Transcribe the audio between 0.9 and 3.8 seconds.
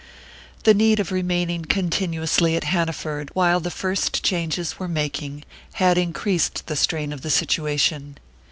of remaining continuously at Hanaford while the